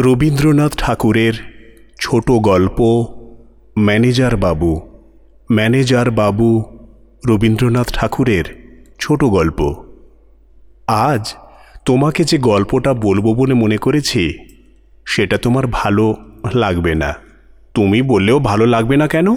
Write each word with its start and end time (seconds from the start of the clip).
রবীন্দ্রনাথ 0.00 0.76
ঠাকুরের 0.76 1.32
ছোট 2.00 2.30
গল্প, 2.30 3.04
ম্যানেজার 3.78 4.36
বাবু 4.36 4.80
ম্যানেজার 5.52 6.10
বাবু 6.10 6.62
রবীন্দ্রনাথ 7.26 7.92
ঠাকুরের 7.92 8.44
ছোট 9.00 9.24
গল্প। 9.24 9.74
আজ 10.86 11.34
তোমাকে 11.84 12.24
যে 12.24 12.38
গল্পটা 12.38 12.94
বলব 12.94 13.24
বলে 13.24 13.54
মনে 13.54 13.76
করেছি, 13.76 14.38
সেটা 15.06 15.36
তোমার 15.36 15.66
ভালো 15.66 16.16
লাগবে 16.54 16.94
না। 16.94 17.14
তুমি 17.74 18.02
বললেও 18.02 18.38
ভালো 18.38 18.66
লাগবে 18.66 18.96
না 18.96 19.06
কেন? 19.06 19.34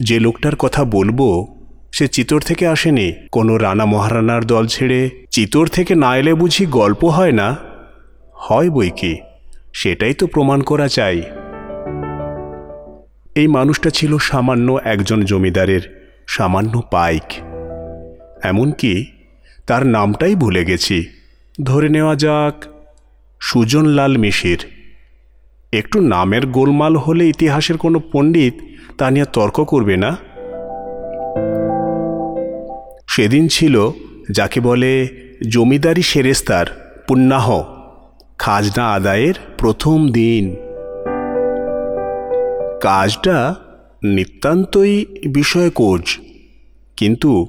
যে 0.00 0.20
লোকটার 0.20 0.56
কথা 0.56 0.84
বলব, 0.84 1.46
সে 1.92 2.08
চিতর 2.08 2.40
থেকে 2.40 2.66
আসেনি। 2.66 3.12
কোনো 3.32 3.56
রানা 3.56 3.84
মহারানার 3.84 4.44
দল 4.44 4.66
ছেড়ে 4.66 5.10
চিতর 5.30 5.66
থেকে 5.66 5.94
না 5.94 6.16
এলে 6.16 6.34
বুঝি 6.34 6.66
গল্প 6.66 7.04
হয় 7.04 7.32
না? 7.32 7.56
হয় 8.34 8.70
বই 8.70 8.90
কি? 8.90 9.18
সেটাই 9.72 10.14
তো 10.14 10.26
প্রমাণ 10.26 10.60
করা 10.60 10.88
চাই। 10.88 11.22
এই 13.34 13.46
মানুষটা 13.46 13.90
ছিল 13.90 14.18
সামান্য 14.18 14.78
একজন 14.84 15.24
জমিদারের 15.24 16.12
সামান্য 16.26 16.82
পাইক। 16.90 17.32
এমনকি 18.42 19.06
তার 19.66 19.86
নামটাই 19.86 20.34
ভুলে 20.34 20.64
গেছি। 20.64 21.06
ধরে 21.64 21.88
নেওয়া 21.88 22.16
যাক, 22.16 22.64
সুজনলাল 23.40 24.16
মিশির। 24.16 24.66
একটু 25.72 26.00
নামের 26.00 26.46
গোলমাল 26.46 26.96
হলে 26.96 27.28
ইতিহাসের 27.28 27.76
কোনো 27.76 28.00
পণ্ডিত 28.12 28.54
তা 28.98 29.10
নিয়ে 29.10 29.24
তর্ক 29.32 29.64
করবে 29.64 29.96
না? 29.96 30.16
সেদিন 33.08 33.48
ছিল, 33.48 33.90
যাকে 34.30 34.60
বলে 34.60 35.08
জমিদারি 35.48 36.02
সেরেস্তার, 36.02 36.66
পুণ্যাহ। 37.08 37.79
খাজনা 38.42 38.84
আদায়ের 38.92 39.34
প্রথম 39.58 40.08
দিন। 40.08 40.56
কাজটা 42.82 43.54
নিতান্তই 44.04 45.06
বিষয়কোজ, 45.28 46.18
কিন্তু 46.96 47.46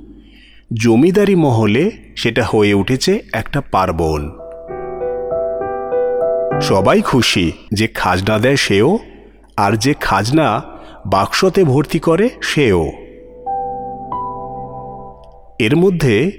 জমিদারি 0.74 1.36
মহলে 1.36 1.92
সেটা 2.16 2.44
হয়ে 2.44 2.74
উঠেছে 2.74 3.20
একটা 3.34 3.62
পার্বণ। 3.72 4.22
সবাই 6.62 7.02
খুশি 7.02 7.52
যে 7.74 7.88
খাজনা 7.88 8.40
দেয় 8.40 8.56
সেও, 8.56 9.00
আর 9.58 9.74
যে 9.76 9.94
খাজনা 10.02 10.48
বাক্সতে 11.06 11.64
ভর্তি 11.64 12.00
করে 12.00 12.30
সেও। 12.44 12.84
এর 15.60 15.76
মধ্যে 15.76 16.32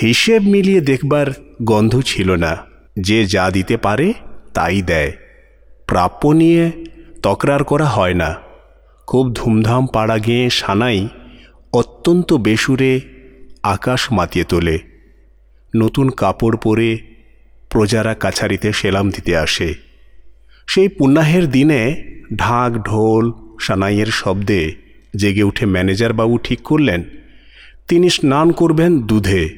হিসেব 0.00 0.42
মিলিয়ে 0.42 0.80
দেখবার 0.80 1.26
গন্ধ 1.64 2.00
ছিল 2.04 2.30
না। 2.30 2.73
যে 3.00 3.24
যা 3.24 3.50
দিতে 3.50 3.76
পারে, 3.76 4.14
তাই 4.54 4.82
দেয়। 4.82 5.12
প্রাপ্য 5.86 6.28
নিয়ে 6.28 6.86
তকরার 7.22 7.64
করা 7.64 7.84
হয় 7.84 8.14
না। 8.14 8.34
খুব 9.06 9.32
ধুমধাম 9.32 9.86
পাড়া 9.86 10.18
গেয়ে 10.18 10.50
সানাই 10.50 11.08
অত্যন্ত 11.72 12.32
বেসুরে 12.32 13.00
আকাশ 13.62 14.12
মাতিয়ে 14.12 14.44
তোলে। 14.44 14.78
নতুন 15.76 16.10
কাপড় 16.10 16.56
পরে 16.56 16.98
প্রজারা 17.70 18.14
কাছারিতে 18.14 18.72
সেলাম 18.72 19.10
দিতে 19.10 19.36
আসে। 19.36 19.74
সেই 20.66 20.88
পুণ্যাহের 20.88 21.50
দিনে 21.50 22.04
ঢাক, 22.36 22.72
ঢোল, 22.72 23.32
সানাইয়ের 23.60 24.06
শব্দে 24.06 24.74
জেগে 25.16 25.42
উঠে 25.42 25.66
ম্যানেজার 25.66 26.12
বাবু 26.12 26.38
ঠিক 26.38 26.62
করলেন, 26.62 27.04
তিনি 27.88 28.10
স্নান 28.10 28.52
করবেন 28.52 29.02
দুধে। 29.02 29.48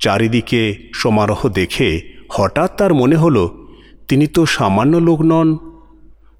চারিদিকে 0.00 0.76
সমারোহ 0.94 1.48
দেখে 1.48 2.17
হঠাৎ 2.28 2.76
তার 2.76 2.94
মনে 2.94 3.16
হলো, 3.16 3.66
তিনি 4.08 4.26
তো 4.26 4.46
সামান্য 4.46 4.96
লোক 4.96 5.20
নন। 5.20 5.58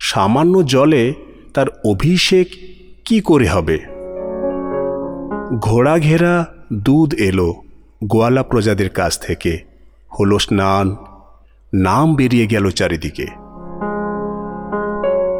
সামান্য 0.00 0.66
জলে 0.66 1.14
তার 1.54 1.66
অভিষেক 1.84 2.48
কি 3.04 3.20
করে 3.20 3.46
হবে? 3.46 3.78
ঘোড়া 5.58 5.98
ঘেরা 5.98 6.46
দুধ 6.72 7.14
এলো 7.14 7.54
গোয়ালা 8.04 8.42
প্রজাদের 8.42 8.90
কাছ 8.90 9.18
থেকে। 9.18 9.58
হলো 10.20 10.38
স্নান। 10.38 10.96
নাম 11.74 12.14
বেরিয়ে 12.14 12.46
গেল 12.46 12.70
চারিদিকে। 12.70 13.26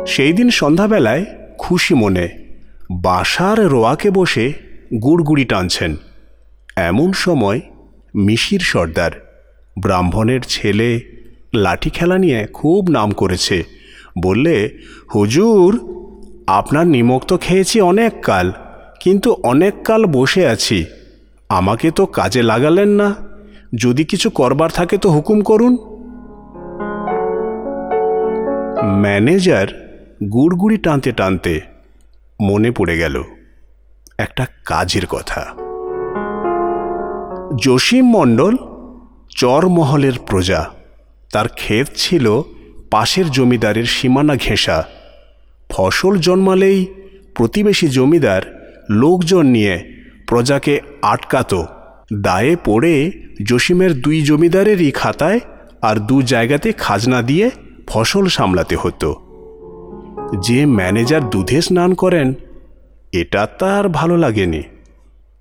সেই 0.06 0.32
দিন 0.32 0.50
সন্ধ্যাবেলায় 0.50 1.24
খুশি 1.58 1.94
মনে 1.94 2.28
বাসার 2.90 3.60
রোয়াকে 3.60 4.10
বসে 4.10 4.52
গুড়গুড়ি 5.02 5.44
টানছেন। 5.44 5.96
এমন 6.76 7.12
সময় 7.12 7.60
মিশির 8.14 8.60
সর্দার 8.60 9.27
ব্রাহ্মণের 9.80 10.40
ছেলে 10.48 11.00
লাঠি 11.54 11.90
খেলা 11.90 12.18
নিয়ে 12.18 12.46
খুব 12.46 12.88
নাম 12.88 13.10
করেছে। 13.10 13.64
বললে, 14.22 14.78
হুজুর, 15.14 15.70
আপনার 16.46 16.86
নিমক্ত 16.86 17.36
খেয়েছি 17.36 17.80
অনেক 17.80 18.12
কাল, 18.22 18.52
কিন্তু 19.00 19.36
অনেক 19.42 19.74
কাল 19.84 20.04
বসে 20.04 20.46
আছি। 20.46 20.84
আমাকে 21.48 21.90
তো 21.90 22.06
কাজে 22.06 22.42
লাগালেন 22.42 22.88
না। 22.88 23.14
যদি 23.74 24.04
কিছু 24.04 24.30
করবার 24.30 24.70
থাকে 24.70 24.98
তো 24.98 25.10
হুকুম 25.10 25.40
করুন। 25.40 25.76
ম্যানেজার 29.00 29.68
গুড়গুড়ি 30.32 30.76
টানতে 30.76 31.12
টানতে 31.12 31.60
মনে 32.40 32.70
পড়ে 32.70 32.98
গেল 32.98 33.22
একটা 34.18 34.46
কাজের 34.64 35.06
কথা। 35.06 35.42
জসিম 37.62 38.04
মণ্ডল 38.06 38.56
চরমহলের 39.38 40.12
প্রজা। 40.26 40.70
তার 41.32 41.48
ক্ষেত 41.48 41.86
ছিল 41.96 42.42
পাশের 42.90 43.30
জমিদারের 43.30 43.84
সীমানা 43.84 44.34
ঘেঁষা। 44.36 44.86
ফসল 45.68 46.18
জন্মালেই 46.18 46.86
প্রতিবেশী 47.34 47.88
জমিদার 47.88 48.42
লোকজন 48.90 49.46
নিয়ে 49.46 49.74
প্রজাকে 50.28 50.80
আটকাতো। 51.02 51.66
দায়ে 52.14 52.56
পড়ে 52.64 53.10
জসিমের 53.48 54.00
দুই 54.00 54.22
জমিদারেরই 54.22 54.90
খাতায় 54.90 55.40
আর 55.82 55.96
দু 55.96 56.22
জায়গাতে 56.22 56.72
খাজনা 56.72 57.22
দিয়ে 57.22 57.50
ফসল 57.86 58.26
সামলাতে 58.26 58.76
হতো। 58.76 59.10
যে 60.40 60.66
ম্যানেজার 60.66 61.30
দুধে 61.30 61.62
স্নান 61.62 61.94
করেন, 61.94 62.34
এটা 63.12 63.46
তার 63.46 63.88
ভালো 63.88 64.16
লাগেনি। 64.16 64.62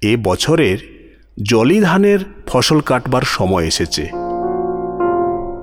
এ 0.02 0.18
বছরের 0.24 0.97
জলি 1.44 1.82
ধানের 1.82 2.20
ফসল 2.48 2.80
কাটবার 2.80 3.22
সময় 3.22 3.66
এসেছে। 3.66 4.02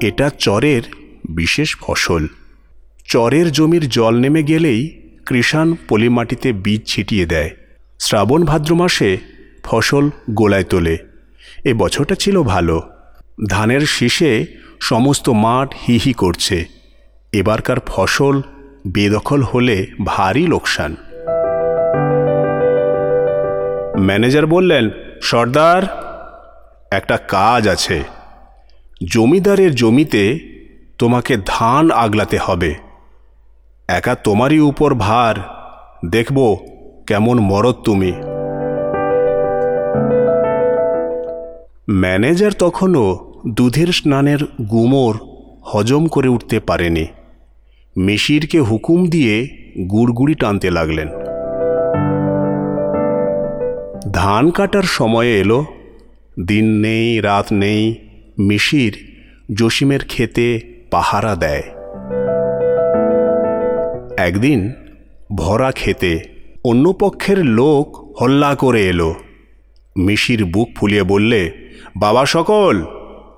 এটা 0.07 0.31
চরের 0.39 0.83
বিশেষ 1.31 1.77
ফসল। 1.81 2.27
চরের 3.09 3.53
জমির 3.53 3.89
জল 3.89 4.19
নেমে 4.19 4.43
গেলেই 4.43 5.03
কৃষাণ 5.27 5.75
পলিমাটিতে 5.89 6.53
বীজ 6.53 6.81
ছিটিয়ে 6.87 7.27
দেয়। 7.27 7.51
শ্রাবণ 7.99 8.45
ভাদ্র 8.45 8.75
মাসে 8.75 9.19
ফসল 9.65 10.11
গোলায় 10.31 10.65
তোলে। 10.65 10.99
এ 11.65 11.75
বছরটা 11.75 12.15
ছিল 12.15 12.43
ভালো। 12.43 12.83
ধানের 13.51 13.81
শীষে 13.81 14.47
সমস্ত 14.81 15.29
মাঠ 15.29 15.75
হি 15.89 15.99
হি 15.99 16.13
করছে। 16.13 16.65
এবারকার 17.33 17.77
ফসল 17.87 18.43
বেদখল 18.87 19.43
হলে 19.43 19.87
ভারী 20.05 20.47
লোকসান। 20.47 20.97
ম্যানেজার 24.01 24.47
বললেন 24.47 24.91
সর্দার, 25.25 25.83
একটা 26.91 27.17
কাজ 27.17 27.69
আছে। 27.69 28.03
জমিদারের 29.11 29.75
জমিতে 29.75 30.39
তোমাকে 30.99 31.37
ধান 31.47 31.91
আগলাতে 31.91 32.39
হবে। 32.43 32.75
একা 33.89 34.15
তোমারই 34.15 34.59
উপর 34.59 34.95
ভার। 34.95 35.35
দেখব 36.11 36.57
কেমন 37.07 37.39
মরদ 37.39 37.75
তুমি। 37.85 38.13
ম্যানেজার 41.91 42.53
তখনও 42.53 43.33
দুধের 43.49 43.87
স্নানের 43.87 44.39
গুমর 44.45 45.15
হজম 45.65 46.07
করে 46.07 46.29
উঠতে 46.29 46.61
পারেনি। 46.61 47.07
মিশিরকে 47.97 48.61
হুকুম 48.61 49.07
দিয়ে 49.07 49.49
গুড়গুড়ি 49.91 50.35
টানতে 50.35 50.71
লাগলেন। 50.71 51.24
ধান 54.15 54.51
কাটার 54.51 54.83
সময় 54.83 55.27
এলো। 55.27 55.65
দিন 56.47 56.81
নেই, 56.81 57.21
রাত 57.21 57.47
নেই, 57.53 57.95
মিশির 58.39 58.99
জসিমের 59.55 60.01
খেতে 60.09 60.61
পাহারা 60.91 61.37
দেয়। 61.37 61.63
একদিন 64.19 64.73
ভরা 65.37 65.73
খেতে 65.73 66.21
অন্য 66.65 66.93
পক্ষের 66.93 67.45
লোক 67.45 68.17
হল্লা 68.23 68.55
করে 68.55 68.87
এলো। 68.87 69.15
মিশির 69.97 70.45
বুক 70.45 70.69
ফুলিয়ে 70.77 71.03
বললে, 71.03 71.53
বাবা 71.97 72.27
সকল, 72.27 72.85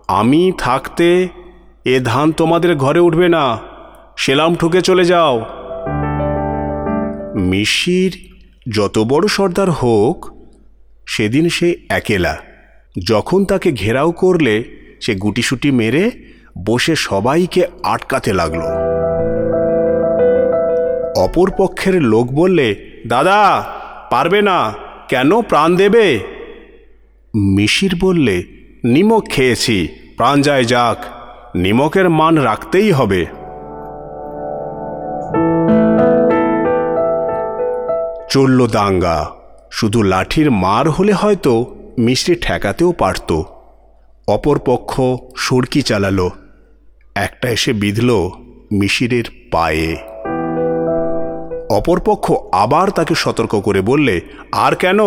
আমি 0.08 0.52
থাকতে 0.58 1.28
এ 1.84 2.00
ধান 2.00 2.32
তোমাদের 2.32 2.76
ঘরে 2.76 3.00
উঠবে 3.00 3.28
না, 3.28 3.58
সেলাম 4.16 4.54
ঠুকে 4.54 4.80
চলে 4.80 5.04
যাও। 5.04 5.44
মিশির 7.36 8.12
যত 8.72 8.98
বড় 8.98 9.28
সর্দার 9.28 9.70
হোক 9.70 10.35
সেদিন 11.06 11.48
সে 11.48 11.76
একেলা। 11.88 12.36
যখন 13.08 13.44
তাকে 13.44 13.72
ঘেরাও 13.72 14.12
করলে, 14.12 14.64
সে 15.00 15.14
গুটিসুটি 15.14 15.70
মেরে 15.70 16.10
বসে 16.66 16.96
সবাইকে 16.96 17.66
আটকাতে 17.82 18.32
লাগল। 18.32 18.60
অপর 21.16 21.50
পক্ষের 21.56 22.02
লোক 22.02 22.32
বললে, 22.32 22.74
দাদা, 23.06 23.64
পারবে 24.10 24.42
না, 24.42 24.74
কেন 25.08 25.42
প্রাণ 25.42 25.76
দেবে? 25.76 26.18
মিশির 27.34 27.94
বললে, 28.00 28.44
নিমক 28.84 29.28
খেয়েছি, 29.28 29.88
প্রাণ 30.16 30.42
যায় 30.42 30.64
যাক, 30.64 31.04
নিমকের 31.56 32.10
মান 32.10 32.38
রাখতেই 32.38 32.92
হবে। 32.92 33.26
চলল 38.30 38.66
দাঙ্গা। 38.66 39.35
শুধু 39.76 40.02
লাঠির 40.02 40.50
মার 40.50 40.90
হলে 40.90 41.12
হয়তো 41.12 41.76
মিষ্টি 41.98 42.34
ঠেকাতেও 42.34 42.92
পারত। 42.92 43.42
অপর 44.28 44.58
পক্ষ 44.58 45.00
চালালো। 45.82 46.30
একটা 47.14 47.50
এসে 47.50 47.72
বিঁধল 47.72 48.30
মিশিরের 48.72 49.24
পায়ে। 49.50 49.96
অপরপক্ষ 51.70 52.32
আবার 52.52 52.90
তাকে 52.90 53.14
সতর্ক 53.14 53.60
করে 53.60 53.80
বললে, 53.80 54.20
আর 54.52 54.74
কেন? 54.74 54.98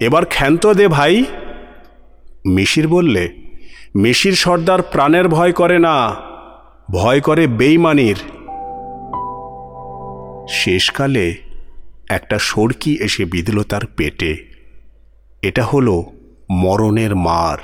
এবার 0.00 0.24
ক্ষান্ত 0.24 0.66
দে 0.66 0.88
ভাই। 0.88 1.24
মিশির 2.46 2.88
বললে, 2.88 3.28
মিশির 3.96 4.32
সর্দার 4.32 4.82
প্রাণের 4.82 5.28
ভয় 5.28 5.52
করে 5.52 5.78
না। 5.78 6.16
ভয় 6.90 7.20
করে 7.20 7.46
বেইমানির। 7.46 8.16
শেষকালে 10.48 11.47
একটা 12.08 12.38
সড়কি 12.38 12.96
এসে 13.00 13.24
বিঁধল 13.24 13.62
তার 13.62 13.86
পেটে। 13.86 14.36
এটা 15.42 15.64
হলো 15.64 16.04
মরণের 16.50 17.16
মার। 17.16 17.58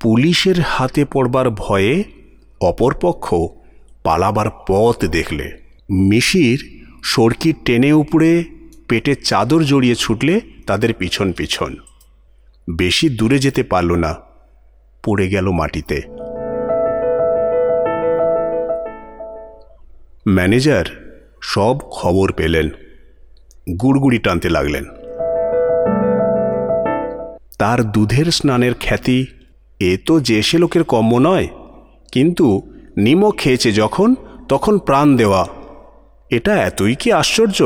পুলিশের 0.00 0.60
হাতে 0.60 1.04
পড়বার 1.04 1.50
ভয়ে 1.50 2.04
অপরপক্ষ 2.60 3.34
পালাবার 4.04 4.46
পথ 4.68 5.04
দেখলে। 5.04 5.52
মিশির 5.90 6.86
সড়কি 7.04 7.52
টেনে 7.64 7.92
উপড়ে 7.92 8.44
পেটে 8.88 9.14
চাদর 9.14 9.62
জড়িয়ে 9.62 9.94
ছুটলে 9.94 10.40
তাদের 10.66 10.94
পিছন 10.94 11.32
পিছন। 11.32 11.76
বেশি 12.76 13.08
দূরে 13.08 13.38
যেতে 13.38 13.62
পারল 13.62 13.92
না। 13.92 14.14
পড়ে 15.04 15.28
গেল 15.28 15.50
মাটিতে। 15.50 16.02
ম্যানেজার 20.28 20.84
সব 21.42 21.78
খবর 21.78 22.32
পেলেন। 22.32 22.70
গুড়গুড়ি 23.66 24.18
টানতে 24.18 24.48
লাগলেন। 24.48 24.84
তার 27.58 27.78
দুধের 27.90 28.28
স্নানের 28.30 28.74
খ্যাতি 28.80 29.26
এ 29.80 29.92
তো 30.06 30.14
যে 30.20 30.42
সে 30.42 30.58
লোকের 30.58 30.84
কম্য 30.84 31.12
নয়, 31.18 31.48
কিন্তু 32.12 32.46
নিমক 32.98 33.34
খেয়েছে 33.36 33.72
যখন, 33.72 34.14
তখন 34.48 34.78
প্রাণ 34.78 35.16
দেওয়া। 35.16 35.42
এটা 36.30 36.52
এতই 36.62 36.94
কি 36.94 37.08
আশ্চর্য? 37.12 37.58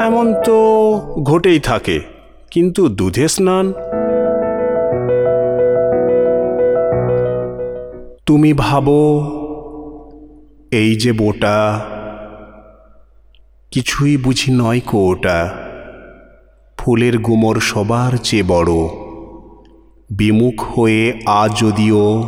এমন 0.00 0.26
তো 0.44 0.56
ঘটেই 1.22 1.60
থাকে, 1.60 2.00
কিন্তু 2.50 2.88
দুধে 2.88 3.26
স্নান? 3.28 3.66
তুমি 8.26 8.50
ভাবো, 8.52 8.98
এই 10.72 10.90
যে 10.96 11.12
বোটা 11.12 11.56
কিছুই 13.76 14.16
বুঝি 14.16 14.52
নয় 14.52 14.80
কো 14.80 14.98
ওটা। 14.98 15.54
ফুলের 16.76 17.18
গুমর 17.18 17.60
সবার 17.60 18.16
চেয়ে 18.16 18.42
বড়। 18.42 18.72
বিমুখ 20.10 20.78
হয়ে 20.78 21.22
আজ 21.26 21.60
যদিও, 21.60 22.24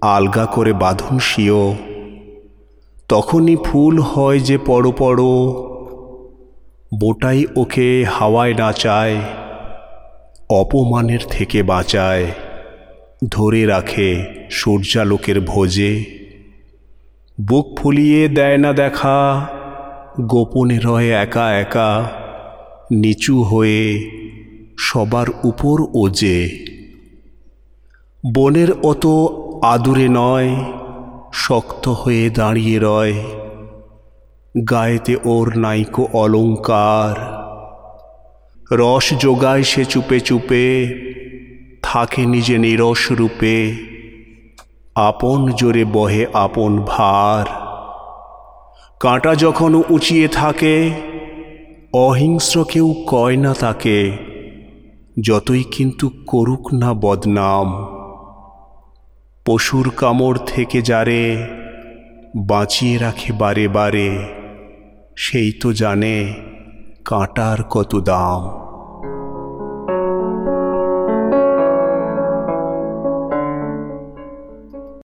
আলগা 0.00 0.46
করে 0.46 0.72
বাঁধন 0.72 1.18
শিও। 1.18 1.74
তখনই 3.08 3.56
ফুল 3.64 3.98
হয় 3.98 4.38
যে 4.38 4.58
পড় 4.66 4.92
পড়ো, 4.98 5.34
বোটাই 7.00 7.46
ওকে 7.56 8.04
হাওয়ায় 8.04 8.54
নাচায় 8.54 9.16
অপমানের 10.50 11.20
থেকে 11.30 11.62
বাঁচায়, 11.62 12.26
ধরে 13.28 13.66
রাখে 13.66 14.24
সূর্যালোকের 14.50 15.40
ভোজে। 15.40 16.04
বুক 17.40 17.78
ফুলিয়ে 17.78 18.28
দেয় 18.28 18.58
না 18.58 18.72
দেখা 18.72 19.48
গোপনে 20.20 20.78
রয় 20.78 21.08
একা 21.08 21.52
একা, 21.52 22.10
নিচু 22.90 23.42
হয়ে 23.42 24.10
সবার 24.78 25.26
উপর 25.44 25.86
ওজে। 25.94 26.64
বনের 28.34 28.72
অত 28.72 29.06
আদুরে 29.62 30.08
নয়, 30.10 30.64
শক্ত 31.32 31.88
হয়ে 31.88 32.30
দাঁড়িয়ে 32.30 32.78
রয়। 32.82 33.14
গায়েতে 34.70 35.16
ওর 35.24 35.58
নাইকো 35.58 36.08
অলঙ্কার 36.12 37.40
রস 38.72 39.14
যোগায় 39.20 39.62
সে 39.62 39.84
চুপে 39.84 40.20
চুপে, 40.20 40.94
থাকে 41.82 42.26
নিজে 42.26 42.58
নিরস 42.58 43.12
রূপে। 43.12 43.74
আপন 44.94 45.52
জোরে 45.52 45.84
বহে 45.84 46.26
আপন 46.32 46.78
ভার। 46.86 47.59
কাঁটা 49.00 49.34
যখন 49.34 49.82
উঁচিয়ে 49.90 50.28
থাকে, 50.28 50.90
অহিংস্র 51.92 52.64
কেউ 52.64 52.94
কয় 53.06 53.36
না 53.36 53.54
তাকে, 53.54 54.16
যতই 55.20 55.62
কিন্তু 55.62 56.10
করুক 56.26 56.74
না 56.74 56.92
বদনাম। 56.94 57.86
পশুর 59.44 59.90
কামড় 59.96 60.38
থেকে 60.46 60.82
যারে, 60.82 61.46
বাঁচিয়ে 62.36 62.98
রাখে 62.98 63.32
বারে 63.32 63.68
বারে, 63.68 64.18
সেই 65.16 65.52
তো 65.52 65.72
জানে 65.72 66.34
কাঁটার 67.04 67.62
কত 67.62 67.96
দাম। 67.96 68.59